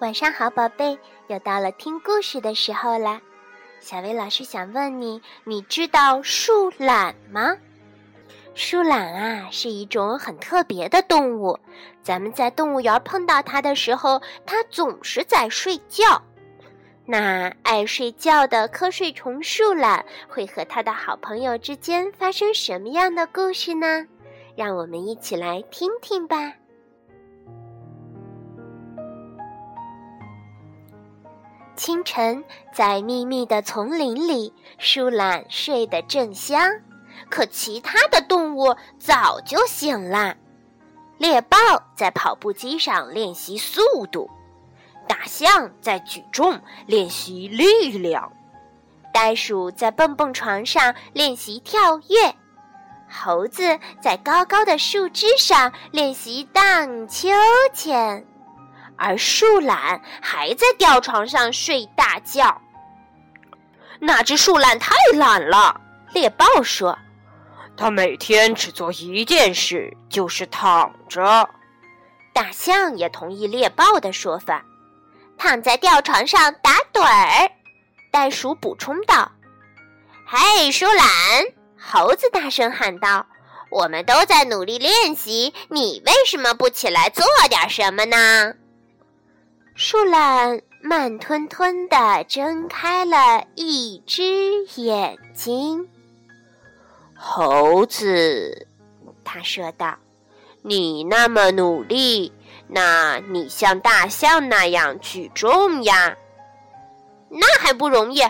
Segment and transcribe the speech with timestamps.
[0.00, 3.20] 晚上好，宝贝，又到了听故事的时候啦。
[3.80, 7.54] 小薇老师想问你，你知道树懒吗？
[8.54, 11.58] 树懒啊，是一种很特别的动物。
[12.02, 16.22] 咱们在动物园碰到它的时候，它总是在睡觉。
[17.04, 24.06] 那爱睡觉的瞌睡虫树懒会和它的好朋友之间发生什么样的故事呢？
[24.56, 26.54] 让我们一起来听听吧。
[31.80, 32.44] 清晨，
[32.74, 36.60] 在密密的丛林里，树懒睡得正香，
[37.30, 40.36] 可其他的动物早就醒了。
[41.16, 41.56] 猎豹
[41.96, 43.80] 在跑步机上练习速
[44.12, 44.28] 度，
[45.08, 48.30] 大象在举重练习力量，
[49.10, 52.34] 袋鼠在蹦蹦床上练习跳跃，
[53.08, 57.30] 猴子在高高的树枝上练习荡秋
[57.72, 58.26] 千。
[59.00, 62.60] 而树懒还在吊床上睡大觉。
[63.98, 65.80] 那只树懒太懒了，
[66.12, 66.96] 猎豹说
[67.78, 71.48] ：“它每天只做一件事，就是躺着。”
[72.34, 74.62] 大象也同意猎豹的说法，
[75.38, 77.50] 躺在吊床上打盹儿。
[78.12, 79.32] 袋鼠补充道
[80.28, 81.06] ：“嘿，树懒！”
[81.80, 83.26] 猴子大声喊道
[83.70, 88.52] ：“我们都在努力练习，你为什么不起来做点什么呢？”
[89.74, 94.22] 树懒慢吞吞地睁开了一只
[94.76, 95.88] 眼睛。
[97.16, 98.66] 猴子，
[99.24, 99.96] 他说道
[100.62, 102.32] ：“你那么努力，
[102.68, 106.16] 那你像大象那样举重呀？
[107.30, 108.22] 那还不容易。”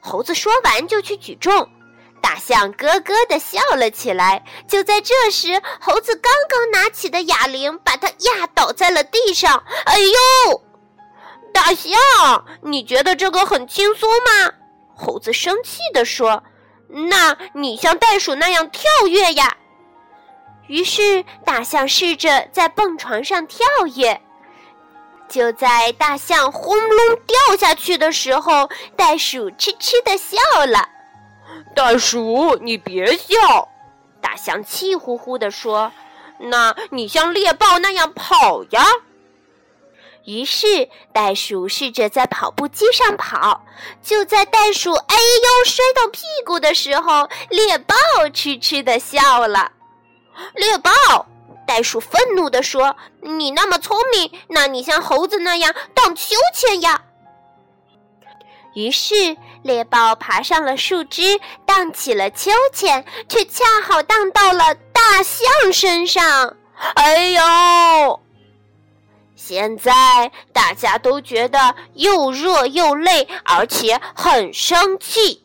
[0.00, 1.68] 猴子说完就去举重。
[2.20, 4.44] 大象咯咯地笑了起来。
[4.68, 9.64] 就在这时，猴子刚刚拿起的哑铃把它压倒在了地上。
[9.84, 10.62] 哎呦！
[11.52, 14.54] 大象，你觉得这个很轻松吗？
[14.94, 16.42] 猴子生气地说
[17.08, 19.56] ：“那你像袋鼠那样跳跃呀。”
[20.68, 24.20] 于是大象试着在蹦床上跳跃。
[25.28, 30.36] 就在大象轰隆掉下去的时候，袋鼠痴痴地笑
[30.66, 30.88] 了。
[31.74, 33.68] “袋鼠，你别笑！”
[34.20, 35.90] 大象气呼呼地说
[36.38, 38.84] ：“那你像猎豹那样跑呀。”
[40.24, 43.64] 于是，袋鼠试着在跑步机上跑。
[44.00, 47.94] 就在袋鼠哎呦摔到屁股的时候，猎豹
[48.32, 49.72] 痴痴的笑了。
[50.54, 50.90] 猎豹，
[51.66, 57.02] 袋鼠愤怒地说：“你那么聪明，那你像猴子那样荡秋千呀？”
[58.74, 66.56] 于是，猎豹爬上了树枝，荡起了秋千，却恰好荡到了大象身上。
[66.94, 68.21] 哎呦！
[69.44, 75.44] 现在大家都觉得又热又累，而且很生气，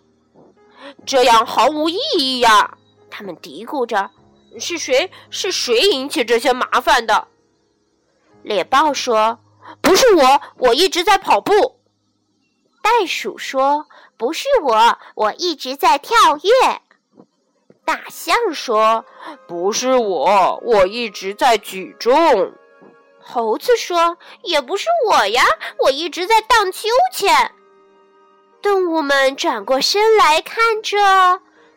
[1.04, 2.78] 这样毫无意义呀！
[3.10, 4.12] 他们嘀咕着
[4.60, 5.12] ：“是谁？
[5.32, 7.28] 是谁引起这些麻烦的？”
[8.44, 9.40] 猎豹说
[9.82, 11.80] ：“不是我，我一直在跑步。”
[12.84, 16.82] 袋鼠说：“不是我，我一直在跳跃。”
[17.84, 19.06] 大象说
[19.48, 22.54] ：“不是我，我一直在举重。”
[23.30, 25.44] 猴子说：“也不是我呀，
[25.80, 27.52] 我一直在荡秋千。”
[28.64, 30.98] 动物们转过身来看着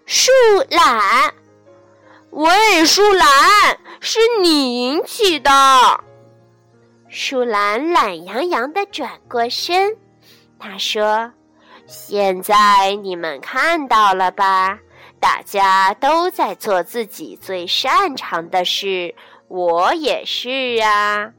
[0.06, 0.31] 树
[0.71, 1.34] 懒。
[2.31, 3.28] 喂，树懒，
[4.00, 5.50] 是你引起的。
[7.09, 9.97] 树懒懒洋洋的转过身，
[10.60, 11.33] 他说
[11.89, 14.78] ：“现在你们看到了吧？
[15.19, 19.15] 大家都在做自己最擅长的事，
[19.49, 21.33] 我也是啊。”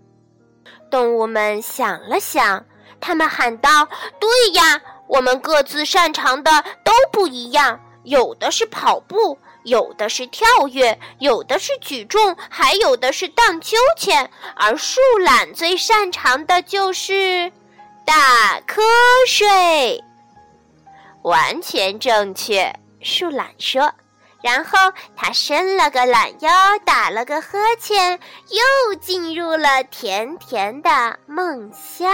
[0.91, 2.63] 动物们想了想，
[2.99, 3.87] 他们喊道
[4.19, 14.29] ：“对呀，我们各自擅长的都不一样，有的是跑步，有的是跳跃，有的是举重，还有的是荡秋千。
[14.55, 17.51] 而树懒最擅长的就是
[18.05, 18.81] 打瞌
[19.25, 20.03] 睡。”
[21.23, 23.93] 完全正确，树懒说。
[24.43, 24.77] 然后
[25.15, 26.51] 他伸了个懒腰，
[26.83, 32.11] 打了个呵欠，又进入了甜甜的梦乡。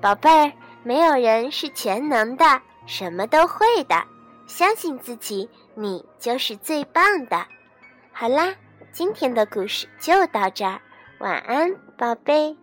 [0.00, 0.52] 宝贝儿，
[0.82, 4.02] 没有人是全能的，什么都会的。
[4.46, 7.46] 相信自己，你就是最棒的。
[8.10, 8.54] 好啦，
[8.92, 10.80] 今天的故事就到这儿。
[11.20, 12.59] 晚安，宝贝。